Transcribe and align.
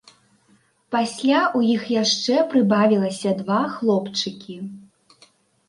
Пасля 0.95 1.35
ў 1.39 1.59
іх 1.75 1.83
яшчэ 1.97 2.35
прыбавілася 2.55 3.37
два 3.45 3.61
хлопчыкі. 3.77 4.59